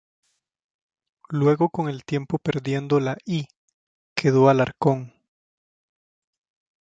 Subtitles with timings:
[1.29, 3.45] Luego con el tiempo perdiendo la "i",
[4.15, 5.13] quedó Alarcón.